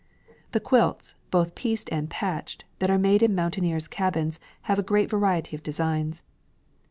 [0.51, 5.11] The quilts, both pieced and patched, that are made in mountaineers' cabins have a great
[5.11, 6.23] variety of designs.